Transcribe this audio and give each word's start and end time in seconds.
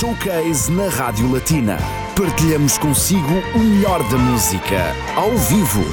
Showcase 0.00 0.72
na 0.72 0.88
Rádio 0.88 1.30
Latina. 1.30 1.78
Partilhamos 2.16 2.76
consigo 2.78 3.32
o 3.54 3.58
melhor 3.60 4.02
da 4.10 4.18
música, 4.18 4.92
ao 5.14 5.30
vivo. 5.38 5.84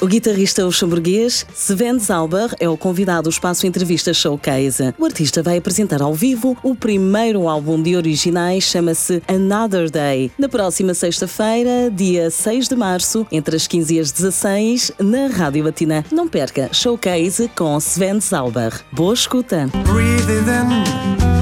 O 0.00 0.06
guitarrista 0.06 0.64
luxemburguês 0.64 1.44
Sven 1.54 1.98
Zauber 1.98 2.54
é 2.58 2.66
o 2.66 2.74
convidado 2.74 3.24
do 3.24 3.30
Espaço 3.30 3.66
Entrevista 3.66 4.14
Showcase. 4.14 4.94
O 4.98 5.04
artista 5.04 5.42
vai 5.42 5.58
apresentar 5.58 6.00
ao 6.00 6.14
vivo 6.14 6.56
o 6.62 6.74
primeiro 6.74 7.46
álbum 7.48 7.82
de 7.82 7.94
originais, 7.94 8.64
chama-se 8.64 9.22
Another 9.28 9.90
Day, 9.90 10.32
na 10.38 10.48
próxima 10.48 10.94
sexta-feira, 10.94 11.90
dia 11.92 12.30
6 12.30 12.66
de 12.66 12.76
março, 12.76 13.26
entre 13.30 13.56
as 13.56 13.66
15 13.66 13.94
e 13.94 14.00
as 14.00 14.10
16, 14.10 14.92
na 14.98 15.26
Rádio 15.26 15.64
Latina. 15.64 16.02
Não 16.10 16.26
perca 16.26 16.70
Showcase 16.72 17.50
com 17.54 17.76
Sven 17.76 18.20
Zauber. 18.20 18.72
Boa 18.90 19.12
escuta! 19.12 19.68
Breathe 19.84 21.37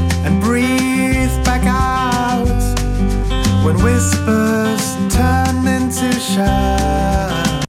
When 3.64 3.76
whispers 3.82 4.94
turn 5.10 5.66
into 5.66 6.12
shouts. 6.20 7.66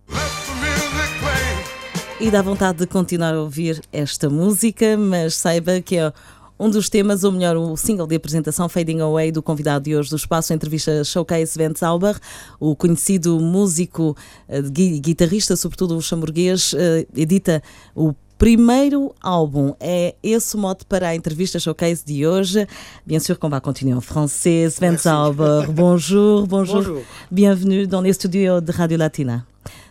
E 2.19 2.29
dá 2.31 2.41
vontade 2.41 2.79
de 2.79 2.87
continuar 2.87 3.33
a 3.33 3.41
ouvir 3.41 3.81
esta 3.91 4.29
música, 4.29 4.97
mas 4.97 5.35
saiba 5.35 5.81
que 5.81 5.95
é 5.97 6.11
um 6.59 6.69
dos 6.69 6.89
temas, 6.89 7.23
ou 7.23 7.31
melhor, 7.31 7.55
o 7.55 7.77
single 7.77 8.07
de 8.07 8.15
apresentação 8.15 8.67
Fading 8.67 8.99
Away 8.99 9.31
do 9.31 9.43
convidado 9.43 9.85
de 9.85 9.95
hoje 9.95 10.09
do 10.09 10.15
Espaço 10.15 10.51
Entrevista 10.53 11.03
Showcase 11.03 11.55
Vent 11.57 11.77
Zauber, 11.77 12.19
o 12.59 12.75
conhecido 12.75 13.39
músico, 13.39 14.17
eh, 14.49 14.61
gui- 14.63 14.99
guitarrista, 14.99 15.55
sobretudo 15.55 15.93
luxemburguês, 15.93 16.73
eh, 16.75 17.05
edita 17.15 17.61
o 17.95 18.13
primeiro 18.37 19.13
álbum. 19.21 19.73
É 19.79 20.15
esse 20.21 20.55
o 20.55 20.59
mote 20.59 20.85
para 20.85 21.09
a 21.09 21.15
entrevista 21.15 21.59
showcase 21.59 22.05
de 22.05 22.25
hoje. 22.25 22.67
Bien 23.05 23.19
sûr 23.19 23.37
qu'on 23.37 23.49
va 23.49 23.59
continuer 23.59 23.93
en 23.93 24.01
français. 24.01 24.69
Sven. 24.69 24.97
Zauber, 24.97 25.67
bonjour, 25.71 26.47
bonjour. 26.47 26.75
Bonjour. 26.77 27.01
Bienvenue 27.31 27.87
dans 27.87 28.01
les 28.01 28.13
studios 28.13 28.61
de 28.61 28.71
Radio 28.71 28.97
Latina. 28.97 29.45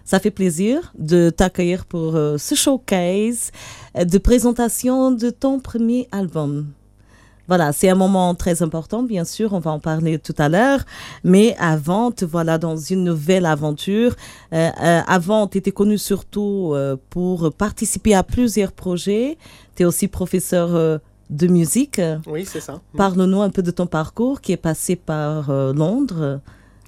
Ça 0.04 0.20
fait 0.20 0.30
plaisir 0.30 0.92
de 0.96 1.30
t'accueillir 1.30 1.84
pour 1.84 2.14
euh, 2.14 2.38
ce 2.38 2.54
showcase 2.54 3.50
de 3.94 4.18
présentation 4.18 5.10
de 5.10 5.30
ton 5.30 5.58
premier 5.58 6.08
album. 6.12 6.66
Voilà, 7.48 7.72
c'est 7.72 7.88
un 7.88 7.94
moment 7.94 8.34
très 8.34 8.62
important, 8.62 9.02
bien 9.02 9.24
sûr, 9.24 9.52
on 9.52 9.60
va 9.60 9.70
en 9.70 9.78
parler 9.78 10.18
tout 10.18 10.34
à 10.38 10.48
l'heure. 10.48 10.80
Mais 11.22 11.54
avant, 11.58 12.10
te 12.10 12.24
voilà 12.24 12.58
dans 12.58 12.76
une 12.76 13.04
nouvelle 13.04 13.46
aventure. 13.46 14.16
Euh, 14.52 14.68
euh, 14.82 15.00
avant, 15.06 15.46
tu 15.46 15.58
étais 15.58 15.70
connu 15.70 15.96
surtout 15.96 16.72
euh, 16.74 16.96
pour 17.10 17.52
participer 17.52 18.14
à 18.14 18.22
plusieurs 18.22 18.72
projets. 18.72 19.38
Tu 19.76 19.82
es 19.84 19.86
aussi 19.86 20.08
professeur 20.08 21.00
de 21.30 21.46
musique. 21.46 22.00
Oui, 22.26 22.44
c'est 22.44 22.60
ça. 22.60 22.80
Parle-nous 22.96 23.42
un 23.42 23.50
peu 23.50 23.62
de 23.62 23.70
ton 23.70 23.86
parcours 23.86 24.40
qui 24.40 24.52
est 24.52 24.56
passé 24.56 24.96
par 24.96 25.50
Londres. 25.50 26.40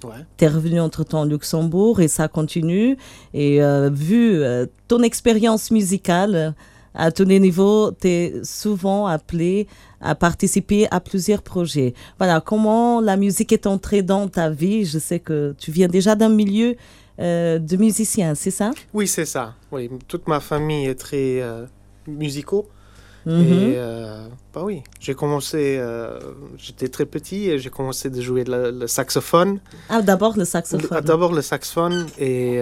Ouais. 0.03 0.25
Tu 0.37 0.45
es 0.45 0.47
revenu 0.47 0.79
entre-temps 0.79 1.21
au 1.21 1.25
Luxembourg 1.25 1.99
et 1.99 2.07
ça 2.07 2.27
continue. 2.27 2.97
Et 3.33 3.59
vu 3.91 4.41
ton 4.87 5.03
expérience 5.03 5.69
musicale, 5.69 6.55
à 6.93 7.11
tous 7.11 7.25
les 7.25 7.39
niveaux, 7.39 7.91
tu 7.91 8.07
es 8.07 8.33
souvent 8.43 9.05
appelé 9.07 9.67
à 10.01 10.15
participer 10.15 10.87
à 10.91 10.99
plusieurs 10.99 11.41
projets. 11.41 11.93
Voilà, 12.17 12.41
comment 12.41 13.01
la 13.01 13.17
musique 13.17 13.51
est 13.51 13.67
entrée 13.67 14.01
dans 14.01 14.27
ta 14.27 14.49
vie? 14.49 14.85
Je 14.85 14.99
sais 14.99 15.19
que 15.19 15.55
tu 15.57 15.71
viens 15.71 15.87
déjà 15.87 16.15
d'un 16.15 16.29
milieu 16.29 16.75
euh, 17.19 17.59
de 17.59 17.77
musicien, 17.77 18.33
c'est 18.35 18.51
ça? 18.51 18.71
Oui, 18.93 19.07
c'est 19.07 19.25
ça. 19.25 19.55
Oui, 19.71 19.89
toute 20.07 20.27
ma 20.27 20.39
famille 20.39 20.85
est 20.85 20.95
très 20.95 21.41
euh, 21.41 21.65
musicaux. 22.07 22.69
Mhm. 23.25 23.41
Et 23.41 23.73
euh, 23.75 24.27
bah 24.53 24.61
oui, 24.63 24.81
j'ai 25.01 25.13
commencé, 25.13 25.75
euh, 25.77 26.19
j'étais 26.57 26.87
très 26.87 27.05
petit 27.05 27.49
et 27.49 27.59
j'ai 27.59 27.69
commencé 27.69 28.09
de 28.09 28.21
jouer 28.21 28.45
le, 28.45 28.71
le 28.71 28.87
saxophone. 28.87 29.59
Ah, 29.89 30.01
d'abord 30.01 30.37
le 30.37 30.45
saxophone. 30.45 31.01
D'abord 31.01 31.33
le 31.33 31.41
saxophone 31.41 32.07
et 32.17 32.61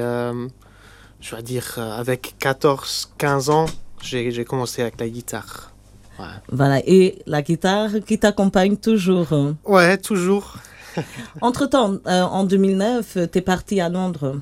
je 1.19 1.35
vais 1.35 1.43
dire 1.43 1.77
avec 1.77 2.35
14-15 2.41 3.51
ans, 3.51 3.65
j'ai 4.01 4.45
commencé 4.45 4.81
avec 4.81 4.99
la 4.99 5.09
guitare. 5.09 5.71
Ouais, 6.19 6.25
Voilà, 6.51 6.79
et 6.85 7.19
la 7.27 7.41
guitare 7.41 7.91
qui 8.05 8.17
t'accompagne 8.17 8.77
toujours. 8.77 9.31
hein. 9.33 9.55
ouais 9.65 9.97
toujours. 9.97 10.55
Entre-temps, 11.41 11.97
euh, 12.07 12.21
en 12.23 12.43
2009, 12.43 13.17
tu 13.31 13.37
es 13.37 13.41
parti 13.41 13.79
à 13.81 13.89
Londres. 13.89 14.39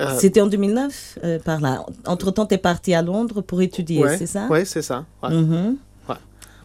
Euh, 0.00 0.16
C'était 0.18 0.40
en 0.40 0.46
2009, 0.46 1.18
euh, 1.24 1.38
par 1.40 1.60
là. 1.60 1.84
Entre-temps, 2.06 2.46
tu 2.46 2.54
es 2.54 2.58
parti 2.58 2.94
à 2.94 3.02
Londres 3.02 3.40
pour 3.42 3.60
étudier, 3.60 4.02
ouais, 4.04 4.16
c'est 4.16 4.26
ça? 4.28 4.46
Ouais, 4.48 4.64
c'est 4.64 4.80
ça. 4.82 5.04
ouais. 5.22 5.30
Mhm. 5.34 5.76
Ouais. 6.08 6.14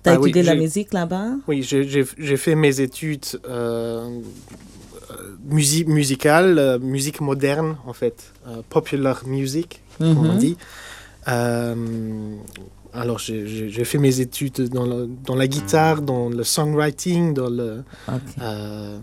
Tu 0.03 0.09
as 0.09 0.13
Bah 0.13 0.19
oui, 0.21 0.29
étudié 0.29 0.43
la 0.43 0.55
musique 0.55 0.93
là-bas? 0.93 1.31
Oui, 1.47 1.63
j'ai- 1.63 1.83
fait 2.37 2.55
mes 2.55 2.79
études 2.79 3.25
euh, 3.49 4.19
musique 5.43 7.21
moderne 7.21 7.75
en 7.85 7.93
fait, 7.93 8.31
popular 8.69 9.25
music, 9.25 9.81
comme 9.97 10.17
on 10.29 10.33
Mhm. 10.33 10.37
dit. 10.37 10.57
Euh, 11.27 12.35
alors 12.93 13.17
j'ai- 13.17 13.69
fait 13.85 13.97
mes 13.97 14.19
études 14.19 14.69
dans, 14.69 14.85
le- 14.85 15.09
dans 15.25 15.35
la 15.35 15.47
guitare, 15.47 16.01
dans 16.01 16.29
le 16.29 16.43
songwriting, 16.43 17.33
dans 17.33 17.49
le 17.49 17.83
euh, 18.41 18.99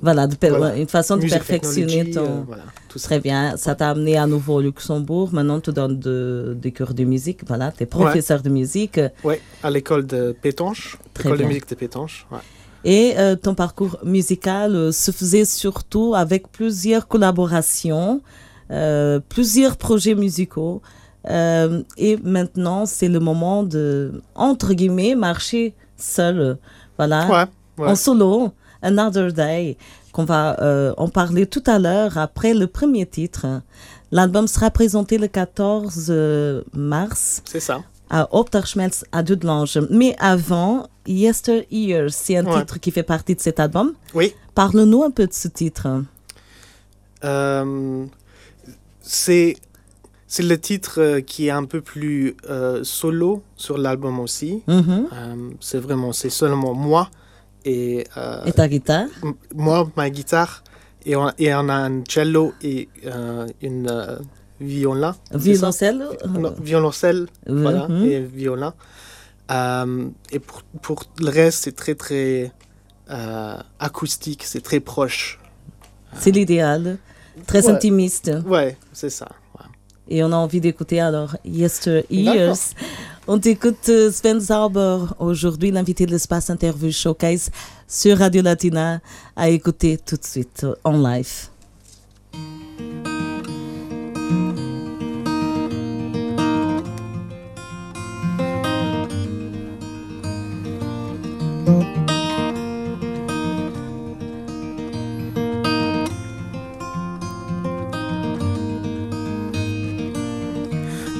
Voilà, 0.00 0.26
de 0.28 0.36
per- 0.36 0.50
Voilà. 0.50 0.76
une 0.76 0.86
façon 0.88 1.16
de 1.16 1.26
perfectionner 1.26 2.10
ton... 2.10 2.24
euh, 2.24 2.42
voilà, 2.46 2.62
tout 2.88 2.98
ça. 3.00 3.08
Très 3.08 3.20
bien, 3.20 3.56
ça 3.56 3.74
t'a 3.74 3.90
amené 3.90 4.16
à 4.16 4.26
nouveau 4.26 4.54
au 4.56 4.60
Luxembourg. 4.60 5.30
Maintenant, 5.32 5.58
tu 5.60 5.72
donnes 5.72 5.98
de- 5.98 6.56
des 6.60 6.72
cours 6.72 6.94
de 6.94 7.02
musique. 7.04 7.40
Voilà, 7.46 7.72
tu 7.72 7.82
es 7.82 7.86
professeur 7.86 8.42
de 8.42 8.48
musique. 8.50 9.00
Ouais, 9.24 9.40
à 9.62 9.70
l'école 9.70 10.06
de 10.06 10.36
Pétanche, 10.40 10.96
l'école 11.16 11.38
de 11.38 11.44
musique 11.44 11.68
de 11.68 11.74
Pétanche. 11.74 12.26
ouais. 12.30 12.38
Et 12.84 13.14
euh, 13.16 13.36
ton 13.36 13.54
parcours 13.54 13.98
musical 14.04 14.92
se 14.92 15.10
faisait 15.12 15.44
surtout 15.44 16.14
avec 16.16 16.50
plusieurs 16.50 17.06
collaborations, 17.08 18.20
plusieurs 19.28 19.76
projets 19.76 20.14
musicaux. 20.14 20.80
Euh, 21.28 21.82
et 21.96 22.16
maintenant, 22.22 22.84
c'est 22.86 23.08
le 23.08 23.20
moment 23.20 23.62
de, 23.62 24.22
entre 24.34 24.72
guillemets, 24.74 25.14
marcher 25.14 25.74
seul. 25.96 26.58
Voilà, 26.98 27.28
Ouais, 27.28 27.84
ouais. 27.84 27.90
en 27.90 27.94
solo, 27.94 28.52
Another 28.82 29.32
Day, 29.32 29.76
qu'on 30.12 30.24
va 30.24 30.60
euh, 30.60 30.92
en 30.96 31.08
parler 31.08 31.46
tout 31.46 31.62
à 31.66 31.78
l'heure 31.78 32.18
après 32.18 32.54
le 32.54 32.66
premier 32.66 33.06
titre. 33.06 33.46
L'album 34.10 34.46
sera 34.48 34.70
présenté 34.70 35.16
le 35.16 35.26
14 35.28 36.06
euh, 36.10 36.62
mars 36.74 37.40
c'est 37.46 37.60
ça. 37.60 37.82
à 38.10 38.28
Opterschmelz 38.36 39.04
à 39.12 39.22
Dudelange. 39.22 39.78
Mais 39.90 40.14
avant, 40.18 40.86
Yester 41.06 41.66
Years, 41.70 42.10
c'est 42.12 42.36
un 42.36 42.44
Ouais. 42.44 42.58
titre 42.60 42.78
qui 42.78 42.90
fait 42.90 43.02
partie 43.04 43.34
de 43.34 43.40
cet 43.40 43.58
album. 43.58 43.94
Oui. 44.14 44.34
Parle-nous 44.54 45.02
un 45.04 45.10
peu 45.10 45.26
de 45.26 45.32
ce 45.32 45.48
titre. 45.48 46.02
Euh, 47.24 48.04
c'est 49.00 49.56
c'est 50.34 50.42
le 50.54 50.58
titre 50.58 50.94
euh, 50.98 51.20
qui 51.20 51.40
est 51.48 51.50
un 51.62 51.66
peu 51.66 51.82
plus 51.82 52.34
euh, 52.48 52.82
solo 52.84 53.42
sur 53.64 53.76
l'album 53.76 54.18
aussi. 54.18 54.62
Mhm. 54.66 55.06
Euh, 55.12 55.50
c'est 55.60 55.78
vraiment 55.86 56.12
c'est 56.20 56.30
seulement 56.30 56.72
moi 56.88 57.10
et, 57.66 58.06
euh, 58.16 58.42
Et 58.46 58.52
ta 58.52 58.66
guitare? 58.66 59.08
moi 59.54 59.78
ma 59.94 60.08
guitare 60.08 60.64
et 61.04 61.14
on, 61.16 61.30
et 61.38 61.54
on 61.54 61.68
a 61.68 61.74
un 61.88 62.02
cello 62.08 62.54
et 62.62 62.88
une 63.60 63.86
ça 65.34 65.38
Violoncelle? 65.38 66.00
Violoncelle 66.70 67.22
voilà 67.64 67.88
Mhm. 67.88 68.04
et 68.06 68.18
Euh, 69.50 70.08
et 70.34 70.38
pour, 70.38 70.62
pour 70.86 70.98
le 71.20 71.28
reste 71.40 71.58
c'est 71.64 71.76
très 71.82 71.94
très 72.06 72.52
acoustique 73.88 74.42
c'est 74.50 74.64
très 74.68 74.80
proche 74.80 75.38
C'est 76.22 76.30
l'idéal. 76.38 76.96
Très 77.46 77.62
Ouais. 77.66 77.72
intimiste. 77.74 78.30
ouais 78.54 78.70
c'est 78.94 79.10
ça. 79.20 79.28
Et 80.12 80.22
on 80.22 80.30
a 80.30 80.36
envie 80.36 80.60
d'écouter 80.60 81.00
alors 81.00 81.36
Yester. 81.42 82.04
Years. 82.10 82.74
On 83.26 83.38
t'écoute 83.38 83.88
euh, 83.88 84.10
Sven 84.10 84.40
Zauber, 84.40 85.06
aujourd'hui 85.18 85.70
l'invité 85.70 86.04
de 86.04 86.10
l'espace 86.10 86.50
interview 86.50 86.92
showcase 86.92 87.50
sur 87.88 88.18
Radio 88.18 88.42
Latina, 88.42 89.00
à 89.34 89.48
écouter 89.48 89.96
tout 89.96 90.16
de 90.16 90.24
suite 90.24 90.66
en 90.84 90.98
live. 90.98 91.51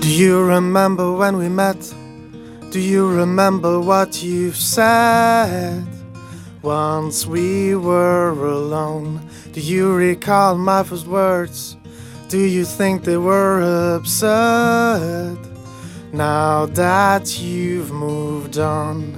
Do 0.02 0.10
you 0.10 0.42
remember 0.42 1.12
when 1.12 1.36
we 1.36 1.48
met? 1.48 1.94
Do 2.72 2.80
you 2.80 3.08
remember 3.08 3.78
what 3.78 4.20
you 4.20 4.50
said? 4.50 5.86
Once 6.60 7.24
we 7.24 7.76
were 7.76 8.30
alone. 8.30 9.20
Do 9.52 9.60
you 9.60 9.94
recall 9.94 10.58
my 10.58 10.82
first 10.82 11.06
words? 11.06 11.76
Do 12.28 12.40
you 12.40 12.64
think 12.64 13.04
they 13.04 13.16
were 13.16 13.94
absurd? 13.94 15.38
Now 16.12 16.66
that 16.66 17.38
you've 17.40 17.92
moved 17.92 18.58
on, 18.58 19.14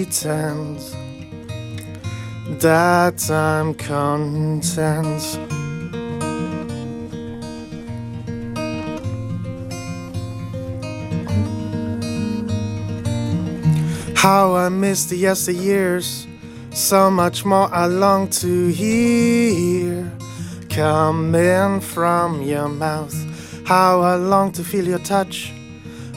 that 2.59 3.29
I'm 3.29 3.75
content. 3.75 5.50
How 14.21 14.53
I 14.53 14.69
miss 14.69 15.05
the 15.05 15.19
yesteryears, 15.19 16.27
so 16.71 17.09
much 17.09 17.43
more 17.43 17.67
I 17.73 17.87
long 17.87 18.29
to 18.41 18.67
hear 18.67 20.11
coming 20.69 21.79
from 21.79 22.43
your 22.43 22.69
mouth. 22.69 23.15
How 23.65 24.01
I 24.01 24.17
long 24.17 24.51
to 24.51 24.63
feel 24.63 24.87
your 24.87 24.99
touch. 24.99 25.51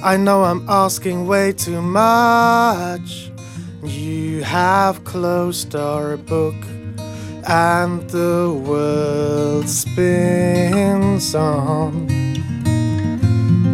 I 0.02 0.18
know 0.18 0.44
I'm 0.44 0.68
asking 0.68 1.26
way 1.26 1.54
too 1.54 1.80
much. 1.80 3.30
You 3.82 4.42
have 4.42 5.04
closed 5.04 5.74
our 5.74 6.18
book, 6.18 6.60
and 7.48 8.02
the 8.10 8.52
world 8.68 9.66
spins 9.66 11.34
on. 11.34 12.06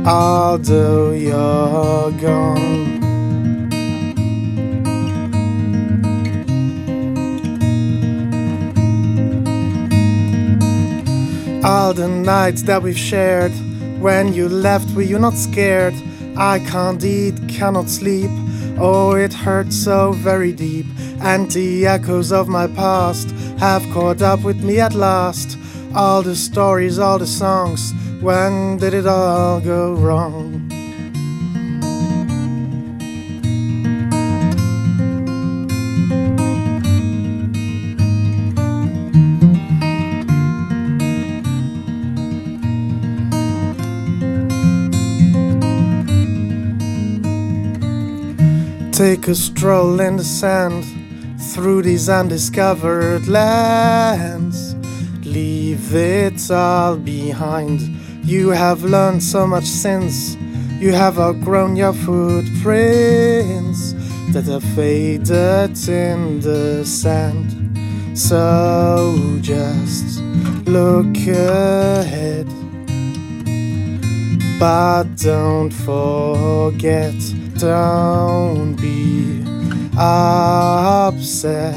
Although 0.06 1.10
you're 1.10 2.12
gone. 2.12 2.99
All 11.62 11.92
the 11.92 12.08
nights 12.08 12.62
that 12.62 12.82
we've 12.82 12.96
shared, 12.96 13.52
when 14.00 14.32
you 14.32 14.48
left, 14.48 14.94
were 14.94 15.02
you 15.02 15.18
not 15.18 15.34
scared? 15.34 15.92
I 16.34 16.58
can't 16.60 17.04
eat, 17.04 17.34
cannot 17.48 17.90
sleep. 17.90 18.30
Oh, 18.78 19.14
it 19.14 19.34
hurts 19.34 19.76
so 19.76 20.12
very 20.12 20.52
deep. 20.52 20.86
And 21.20 21.50
the 21.50 21.86
echoes 21.86 22.32
of 22.32 22.48
my 22.48 22.66
past 22.66 23.30
have 23.58 23.82
caught 23.92 24.22
up 24.22 24.42
with 24.42 24.64
me 24.64 24.80
at 24.80 24.94
last. 24.94 25.58
All 25.94 26.22
the 26.22 26.34
stories, 26.34 26.98
all 26.98 27.18
the 27.18 27.26
songs, 27.26 27.92
when 28.22 28.78
did 28.78 28.94
it 28.94 29.06
all 29.06 29.60
go 29.60 29.92
wrong? 29.92 30.59
Take 49.00 49.28
a 49.28 49.34
stroll 49.34 49.98
in 49.98 50.18
the 50.18 50.24
sand 50.24 50.84
through 51.54 51.80
these 51.80 52.10
undiscovered 52.10 53.26
lands. 53.28 54.74
Leave 55.24 55.94
it 55.94 56.50
all 56.50 56.98
behind. 56.98 57.80
You 58.22 58.50
have 58.50 58.84
learned 58.84 59.22
so 59.22 59.46
much 59.46 59.64
since 59.64 60.36
you 60.78 60.92
have 60.92 61.18
outgrown 61.18 61.76
your 61.76 61.94
footprints 61.94 63.94
that 64.34 64.44
have 64.44 64.64
faded 64.74 65.78
in 65.88 66.40
the 66.40 66.84
sand. 66.84 68.18
So 68.18 69.38
just 69.40 70.20
look 70.66 71.16
ahead, 71.26 72.46
but 74.60 75.04
don't 75.16 75.70
forget 75.70 77.14
don't 77.60 78.74
be 78.76 79.44
upset. 79.98 81.74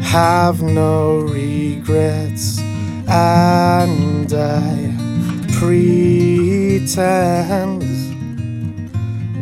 Have 0.00 0.62
no 0.62 1.18
regrets, 1.20 2.60
and 3.06 4.32
I 4.32 4.94
pretend 5.58 7.02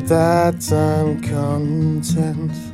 that 0.09 0.73
I'm 0.73 1.21
content. 1.23 2.72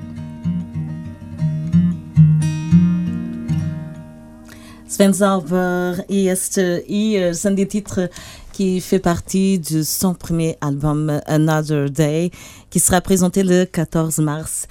Sven 4.98 5.14
Zauber 5.14 6.02
et 6.08 6.24
este 6.24 6.60
i 6.88 7.32
sont 7.32 7.52
des 7.52 7.68
titres 7.68 8.10
qui 8.52 8.80
fait 8.80 8.98
partie 8.98 9.60
de 9.60 9.84
son 9.84 10.12
premier 10.12 10.58
album 10.60 11.20
Another 11.26 11.88
Day 11.88 12.32
qui 12.68 12.80
sera 12.80 13.00
présenté 13.00 13.44
le 13.44 13.64
14 13.64 14.18
mars. 14.18 14.66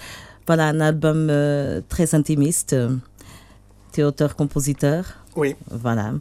Voilà 0.46 0.68
un 0.68 0.82
album 0.82 1.30
euh, 1.30 1.80
très 1.88 2.14
intimiste. 2.14 2.76
Tu 3.94 4.02
es 4.02 4.04
auteur-compositeur. 4.04 5.06
Oui. 5.38 5.56
Voilà. 5.72 6.12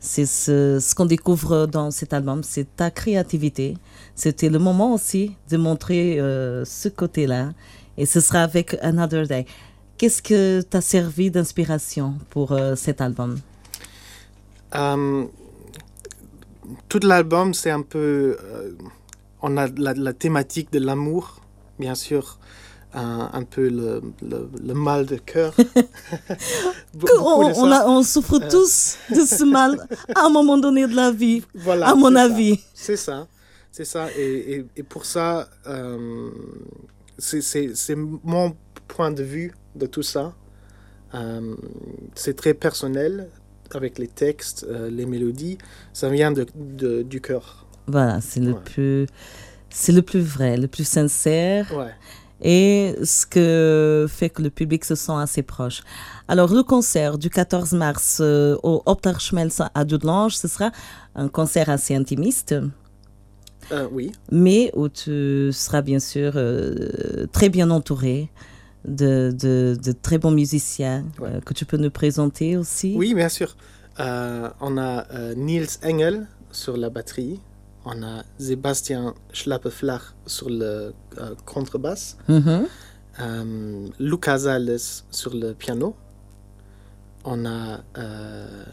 C'est 0.00 0.24
ce, 0.24 0.78
ce 0.80 0.94
qu'on 0.94 1.04
découvre 1.04 1.66
dans 1.66 1.90
cet 1.90 2.14
album, 2.14 2.42
c'est 2.42 2.76
ta 2.76 2.90
créativité. 2.90 3.76
C'était 4.14 4.48
le 4.48 4.58
moment 4.58 4.94
aussi 4.94 5.36
de 5.50 5.58
montrer 5.58 6.18
euh, 6.18 6.64
ce 6.64 6.88
côté-là. 6.88 7.50
Et 7.98 8.06
ce 8.06 8.20
sera 8.20 8.40
avec 8.40 8.78
Another 8.80 9.26
Day. 9.26 9.44
Qu'est-ce 9.98 10.22
que 10.22 10.62
t'a 10.62 10.80
servi 10.80 11.30
d'inspiration 11.30 12.14
pour 12.30 12.52
euh, 12.52 12.74
cet 12.74 13.02
album? 13.02 13.36
Euh, 14.74 15.24
tout 16.88 17.00
l'album, 17.02 17.54
c'est 17.54 17.70
un 17.70 17.82
peu. 17.82 18.36
euh, 18.42 18.72
on 19.42 19.56
a 19.56 19.66
la, 19.68 19.94
la 19.94 20.12
thématique 20.12 20.72
de 20.72 20.78
l'amour, 20.78 21.40
bien 21.78 21.94
sûr, 21.94 22.38
un, 22.94 23.30
un 23.32 23.42
peu 23.44 23.68
le, 23.68 24.02
le- 24.22 24.50
le 24.62 24.74
mal 24.74 25.06
de 25.06 25.16
cœur. 25.16 25.54
On, 26.94 26.98
de 27.48 27.52
on 27.58 27.70
ça. 27.70 27.80
a- 27.82 27.88
on 27.88 28.02
souffre 28.02 28.38
tous 28.50 28.96
de 29.10 29.24
ce 29.24 29.44
mal 29.44 29.86
à 30.14 30.26
un 30.26 30.28
moment 30.28 30.58
donné 30.58 30.86
de 30.86 30.94
la 30.94 31.10
vie, 31.10 31.42
Voilà, 31.54 31.88
à 31.88 31.94
mon 31.94 32.14
avis. 32.16 32.60
C'est 32.74 32.96
ça, 32.96 33.26
c'est 33.72 33.84
ça. 33.84 34.08
Et, 34.16 34.54
et- 34.56 34.66
et 34.76 34.82
pour 34.82 35.04
ça, 35.06 35.48
euh, 35.66 36.30
c'est- 37.18 37.96
mon 37.96 38.54
point 38.88 39.10
de 39.12 39.22
vue 39.22 39.52
de 39.76 39.86
tout 39.86 40.02
ça. 40.02 40.34
Euh, 41.14 41.54
c'est 42.14 42.34
très 42.36 42.54
personnel 42.54 43.28
avec 43.76 43.98
les 43.98 44.08
textes, 44.08 44.66
euh, 44.68 44.90
les 44.90 45.06
mélodies. 45.06 45.58
Ça 45.92 46.08
vient 46.08 46.32
de, 46.32 46.46
de- 46.54 47.02
du 47.02 47.20
cœur. 47.20 47.66
Voilà, 47.86 48.20
c'est 48.20 48.40
le 48.40 48.52
Ouais. 48.52 48.60
plus, 48.64 49.06
c'est 49.70 49.92
le 49.92 50.02
plus 50.02 50.20
vrai, 50.20 50.56
le 50.56 50.68
plus 50.68 50.86
sincère. 50.86 51.66
Ouais. 51.76 51.92
et 52.42 52.94
ce 53.04 53.26
que 53.26 54.06
fait 54.08 54.30
que 54.30 54.40
le 54.40 54.48
public 54.48 54.82
se 54.86 54.94
sent 54.94 55.12
assez 55.14 55.42
proche. 55.42 55.82
Alors, 56.26 56.54
le 56.54 56.62
concert 56.62 57.18
du 57.18 57.28
14 57.28 57.72
mars 57.74 58.18
euh, 58.22 58.56
au 58.62 58.82
Opterschmelz 58.86 59.60
à 59.74 59.84
Dudelange, 59.84 60.36
ce 60.38 60.48
sera 60.48 60.70
un 61.14 61.28
concert 61.28 61.68
assez 61.68 61.94
intimiste, 61.94 62.54
Euh, 63.72 63.86
oui, 63.92 64.10
mais 64.32 64.72
où 64.74 64.88
tu 64.88 65.50
seras 65.52 65.82
bien 65.82 65.98
sûr 66.00 66.32
euh, 66.36 67.26
très 67.30 67.50
bien 67.50 67.70
entouré 67.70 68.30
de, 68.84 69.34
de, 69.38 69.76
de 69.82 69.92
très 69.92 70.18
bons 70.18 70.30
musiciens 70.30 71.04
Ouais. 71.20 71.28
euh, 71.34 71.40
que 71.40 71.52
tu 71.54 71.64
peux 71.64 71.76
nous 71.76 71.90
présenter 71.90 72.56
aussi. 72.56 72.94
oui, 72.96 73.14
bien 73.14 73.28
sûr. 73.28 73.56
Euh, 73.98 74.48
on 74.60 74.78
a 74.78 75.06
euh, 75.12 75.34
Niels 75.34 75.68
Engel 75.84 76.26
sur 76.52 76.76
la 76.76 76.88
batterie. 76.90 77.40
On 77.84 78.02
a 78.02 78.22
Sébastien 78.38 79.14
Schlappeflach 79.32 80.14
sur 80.26 80.48
le 80.50 80.92
contrebasse. 81.44 82.16
Mhm. 82.28 82.66
Euh, 83.20 83.86
Luca 83.98 84.38
Zales 84.38 84.78
sur 85.10 85.34
le 85.34 85.52
piano. 85.54 85.94
On 87.24 87.44
a 87.44 87.80
euh, 87.98 88.64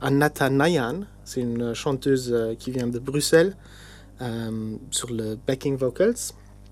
Anata 0.00 0.50
Nayan, 0.50 1.00
c'est 1.24 1.40
une 1.40 1.72
chanteuse 1.72 2.34
qui 2.58 2.70
vient 2.70 2.86
de 2.86 2.98
Bruxelles, 2.98 3.56
euh, 4.20 4.76
sur 4.90 5.10
le 5.10 5.36
backing 5.46 5.76
vocals. 5.76 6.14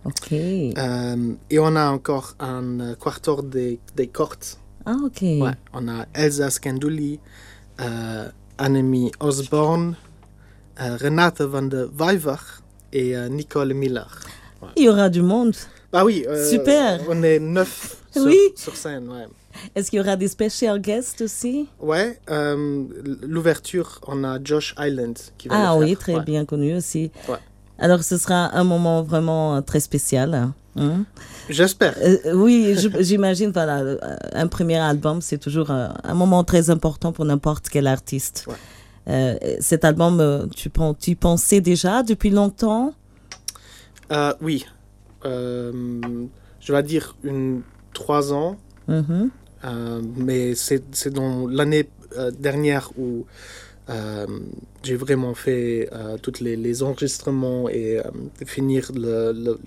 Ok. 0.04 0.32
Euh, 0.32 1.34
et 1.50 1.58
on 1.58 1.76
a 1.76 1.90
encore 1.90 2.34
un 2.40 2.80
euh, 2.80 2.94
quartor 2.96 3.42
des, 3.42 3.78
des 3.96 4.08
cordes. 4.08 4.44
Ah, 4.84 4.96
ok. 5.04 5.22
Ouais, 5.22 5.52
on 5.72 5.86
a 5.88 6.06
Elsa 6.14 6.50
Scanduli, 6.50 7.20
euh, 7.80 8.28
Annemie 8.58 9.12
Osborne, 9.20 9.94
euh, 10.80 10.96
Renate 11.00 11.40
van 11.42 11.62
de 11.62 11.88
Weivach 11.96 12.62
et 12.92 13.14
Nicole 13.30 13.72
Miller. 13.74 14.20
Il 14.76 14.84
y 14.84 14.88
aura 14.88 15.08
du 15.08 15.22
monde. 15.22 15.54
Ah 15.92 16.04
oui, 16.04 16.24
Super. 16.50 17.00
On 17.08 17.22
est 17.22 17.38
neuf 17.38 17.96
sur, 18.12 18.24
Oui. 18.24 18.38
sur 18.56 18.76
scène, 18.76 19.08
ouais. 19.08 19.26
Est-ce 19.74 19.90
qu'il 19.90 19.98
y 19.98 20.00
aura 20.02 20.16
des 20.16 20.28
special 20.28 20.80
guests 20.80 21.20
aussi? 21.20 21.68
Ouais, 21.80 22.18
euh, 22.30 22.84
l'ouverture, 23.22 24.00
on 24.06 24.24
a 24.24 24.38
Josh 24.42 24.74
Island 24.78 25.18
qui 25.38 25.48
va 25.48 25.70
Ah 25.72 25.74
le 25.78 25.84
oui, 25.84 25.88
faire, 25.90 25.98
très 25.98 26.14
ouais. 26.16 26.24
bien 26.24 26.44
connu 26.44 26.74
aussi. 26.74 27.10
Ouais. 27.28 27.36
Alors, 27.78 28.02
ce 28.04 28.16
sera 28.16 28.54
un 28.56 28.64
moment 28.64 29.02
vraiment 29.02 29.56
euh, 29.56 29.60
très 29.60 29.80
spécial. 29.80 30.34
hein. 30.76 31.04
J'espère. 31.48 31.94
Euh, 32.02 32.32
oui, 32.34 32.74
j'imagine, 33.00 33.50
voilà, 33.52 33.80
euh, 33.80 33.96
un 34.32 34.46
premier 34.46 34.78
album, 34.78 35.20
c'est 35.20 35.38
toujours 35.38 35.70
un, 35.70 36.14
moment 36.14 36.44
très 36.44 36.70
important 36.70 37.12
pour 37.12 37.24
n'importe 37.24 37.68
quel 37.68 37.86
artiste. 37.86 38.46
Ouais. 38.48 38.54
Euh, 39.08 39.36
cet 39.60 39.84
album, 39.84 40.48
tu, 40.54 40.70
tu 41.00 41.10
y 41.10 41.14
pensais 41.16 41.60
déjà 41.60 42.02
depuis 42.02 42.30
longtemps? 42.30 42.94
Euh, 44.12 44.32
oui. 44.40 44.64
Je 45.24 46.72
vais 46.72 46.82
dire 46.84 47.16
une 47.24 47.62
trois 47.92 48.32
ans, 48.32 48.56
Mhm. 48.88 49.30
euh, 49.64 50.02
mais 50.16 50.54
c'est 50.54 51.08
dans 51.12 51.46
l'année 51.48 51.88
dernière 52.38 52.90
où 52.98 53.26
euh, 53.92 54.26
j'ai 54.82 54.96
vraiment 54.96 55.34
fait 55.34 55.88
euh, 55.92 56.16
tous 56.18 56.40
les, 56.40 56.56
les 56.56 56.82
enregistrements 56.82 57.68
et 57.68 57.98
euh, 57.98 58.02
finir 58.46 58.90
le, 58.94 59.32
le, 59.32 59.58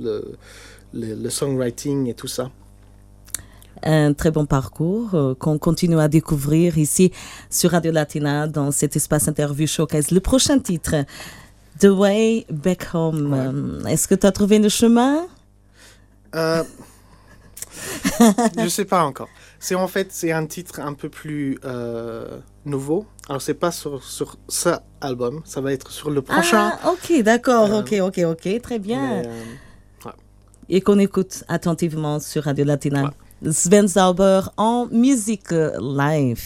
le, 0.93 1.15
le- 1.15 1.29
songwriting 1.29 2.07
et 2.07 2.13
tout 2.13 2.27
ça. 2.27 2.51
Un 3.83 4.13
très 4.13 4.31
bon 4.31 4.45
parcours 4.45 5.13
euh, 5.13 5.35
qu'on 5.35 5.57
continue 5.59 5.99
à 5.99 6.07
découvrir 6.07 6.77
ici 6.77 7.11
sur 7.49 7.71
Radio 7.71 7.91
Latina 7.91 8.47
dans 8.47 8.71
cet 8.71 8.95
espace 8.95 9.27
interview 9.27 9.67
showcase. 9.67 10.11
Le 10.11 10.21
prochain 10.21 10.59
titre, 10.59 10.95
The 11.79 11.85
Way 11.85 12.45
Back 12.49 12.87
Home. 12.93 13.83
Est-ce 13.87 14.07
que 14.07 14.15
tu 14.15 14.25
as 14.25 14.31
trouvé 14.31 14.59
le 14.59 14.69
chemin? 14.69 15.27
Je 18.57 18.67
sais 18.69 18.85
pas 18.85 19.03
encore. 19.03 19.29
C'est 19.59 19.75
en 19.75 19.87
fait 19.87 20.07
c'est 20.11 20.31
un 20.31 20.45
titre 20.45 20.79
un 20.79 20.93
peu 20.93 21.09
plus 21.09 21.59
nouveau. 22.65 23.05
Alors 23.27 23.41
c'est 23.41 23.55
pas 23.55 23.71
sur 23.71 24.03
sur 24.03 24.37
ce 24.47 24.69
album, 25.01 25.41
ça 25.45 25.59
va 25.61 25.73
être 25.73 25.91
sur 25.91 26.09
le 26.11 26.21
prochain. 26.21 26.73
Ah, 26.83 26.91
ok, 26.91 27.23
d'accord, 27.23 27.71
Euh, 27.73 27.79
ok, 27.81 27.95
ok, 28.01 28.19
ok, 28.25 28.61
très 28.61 28.79
bien. 28.79 29.21
mais, 29.23 29.27
euh, 29.27 30.11
Et 30.69 30.81
qu'on 30.81 30.99
écoute 30.99 31.43
attentivement 31.47 32.19
sur 32.19 32.43
Radio 32.43 32.65
Latina. 32.65 33.11
Sven 33.51 33.87
Sauber 33.87 34.41
en 34.57 34.87
musique 34.91 35.51
live. 35.51 36.41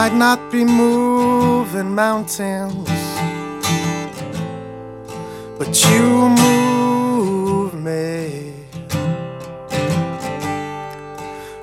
Might 0.00 0.12
not 0.12 0.50
be 0.50 0.64
moving 0.64 1.94
mountains, 1.94 2.90
but 5.56 5.70
you 5.84 6.28
move 6.44 7.74
me. 7.74 8.54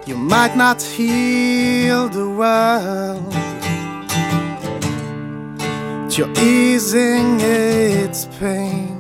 You 0.06 0.16
might 0.16 0.56
not 0.56 0.82
heal 0.82 2.08
the 2.08 2.30
world, 2.42 3.34
but 6.02 6.18
you're 6.18 6.36
easing 6.40 7.42
its 7.42 8.28
pain. 8.40 8.96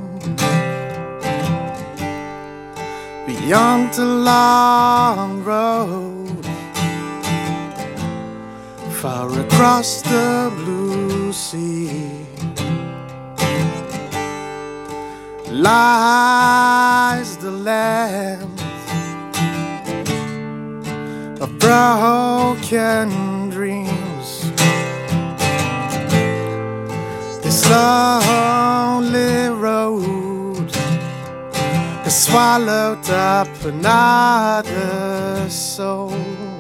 Beyond 3.26 3.94
the 3.94 4.08
long 4.30 5.42
road 5.46 6.11
far 9.02 9.32
across 9.40 10.04
the 10.04 10.54
blue 10.58 11.34
sea 11.34 12.24
lies 15.50 17.36
the 17.38 17.50
land 17.50 18.62
of 21.42 21.50
broken 21.58 23.50
dreams. 23.50 24.52
This 27.42 27.68
lonely 27.72 29.50
road 29.50 30.70
has 32.06 32.24
swallowed 32.26 33.10
up 33.10 33.50
another 33.66 35.50
soul. 35.50 36.51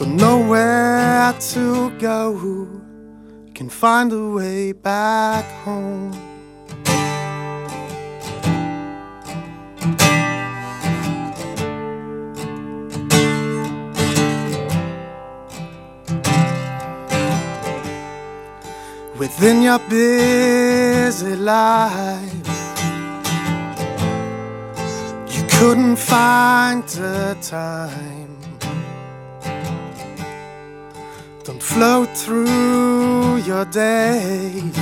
Don't 0.00 0.16
know 0.16 0.38
where 0.48 1.34
to 1.52 1.90
go. 1.98 2.66
Can 3.52 3.68
find 3.68 4.10
a 4.14 4.30
way 4.30 4.72
back 4.72 5.44
home. 5.62 6.12
Within 19.18 19.60
your 19.60 19.80
busy 19.80 21.36
life, 21.36 22.32
you 25.28 25.42
couldn't 25.58 25.96
find 25.96 26.88
the 26.88 27.36
time. 27.42 28.19
Don't 31.60 31.68
float 31.68 32.16
through 32.16 33.36
your 33.42 33.66
days, 33.66 34.74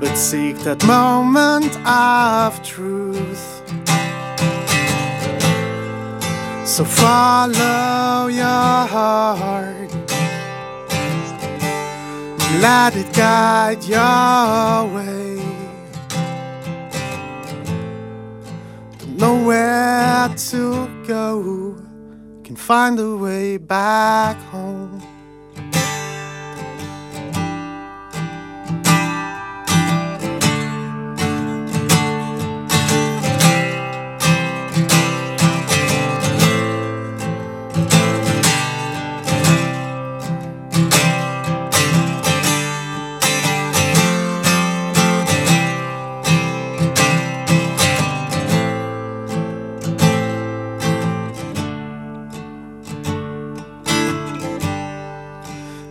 but 0.00 0.14
seek 0.16 0.56
that 0.60 0.82
moment 0.86 1.76
of 1.86 2.62
truth. 2.62 3.62
So 6.64 6.84
follow 6.86 8.28
your 8.28 8.86
heart, 8.94 9.92
let 12.62 12.96
it 12.96 13.12
guide 13.12 13.84
your 13.84 14.94
way. 14.94 15.36
Don't 19.00 19.16
know 19.18 19.44
where 19.44 20.34
to 20.34 21.04
go 21.06 21.85
can 22.46 22.54
find 22.54 22.96
a 23.00 23.16
way 23.16 23.56
back 23.56 24.36
home. 24.52 24.75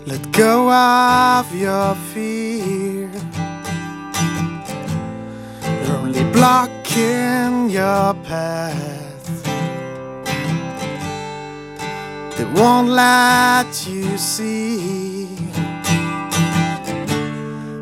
Let 0.07 0.31
go 0.31 0.71
of 0.71 1.55
your 1.55 1.95
fear. 2.13 3.09
You're 5.63 5.97
only 5.97 6.23
blocking 6.31 7.71
your 7.71 8.13
path. 8.23 9.43
They 12.37 12.45
won't 12.53 12.89
let 12.89 13.87
you 13.87 14.15
see 14.19 15.25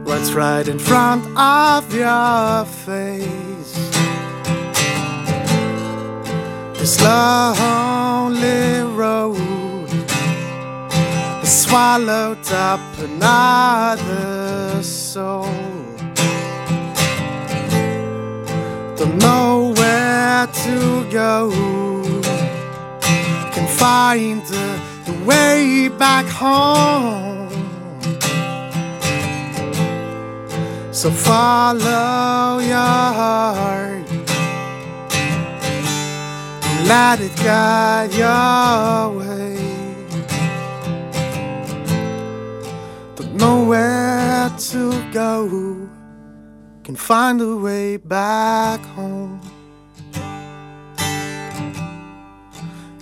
what's 0.06 0.32
right 0.32 0.66
in 0.66 0.80
front 0.80 1.26
of 1.38 1.94
your 1.94 2.64
face. 2.86 3.74
This 6.80 7.02
lonely 7.02 8.82
road 8.96 9.43
swallowed 11.74 12.52
up 12.52 13.00
another 13.00 14.84
soul. 14.84 15.48
Don't 18.96 19.18
know 19.18 19.74
where 19.76 20.46
to 20.66 21.10
go. 21.10 21.50
Can 23.54 23.68
find 23.68 24.44
the, 24.46 24.80
the 25.08 25.14
way 25.26 25.90
back 25.98 26.28
home. 26.28 27.50
So 30.92 31.10
follow 31.10 32.60
your 32.60 33.04
heart. 33.20 34.08
Let 36.88 37.20
it 37.20 37.36
guide 37.38 38.14
your 38.14 39.18
way. 39.18 39.73
Don't 43.44 43.60
know 43.60 43.68
where 43.68 44.50
to 44.58 45.12
go 45.12 45.90
can 46.86 46.96
find 46.96 47.42
a 47.42 47.58
way 47.58 47.98
back 47.98 48.80
home. 48.96 49.42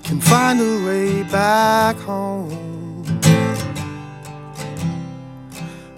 Can 0.03 0.19
find 0.19 0.59
a 0.59 0.83
way 0.87 1.21
back 1.21 1.95
home. 1.97 3.05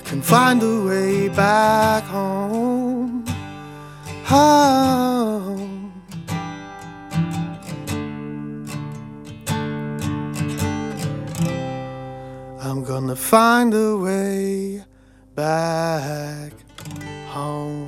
Can 0.03 0.21
find 0.21 0.61
a 0.61 0.75
way 0.89 1.29
back 1.29 2.03
home. 2.03 3.25
Home. 4.25 5.72
Gonna 12.93 13.15
find 13.15 13.73
a 13.73 13.97
way 13.97 14.83
back 15.35 16.53
home. 17.27 17.87